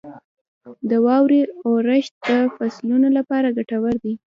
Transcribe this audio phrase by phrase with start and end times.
[0.89, 4.13] •د واورې اورښت د فصلونو لپاره ګټور دی.